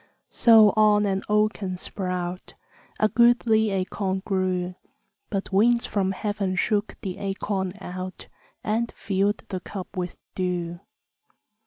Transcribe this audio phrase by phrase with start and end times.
[0.31, 2.55] So on an oaken sprout
[2.99, 4.73] A goodly acorn grew;
[5.29, 8.27] But winds from heaven shook the acorn out,
[8.63, 10.79] And filled the cup with dew.